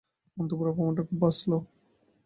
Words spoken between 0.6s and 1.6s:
অপমানটা খুব বাজল।